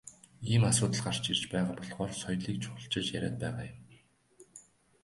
Ийм 0.53 0.63
асуудал 0.69 1.01
гарч 1.05 1.23
ирж 1.31 1.43
байгаа 1.51 1.69
болохоор 1.77 2.11
соёлыг 2.21 2.57
чухалчилж 2.63 3.07
яриад 3.17 3.35
байгаа 3.43 3.65
юм. 3.73 3.79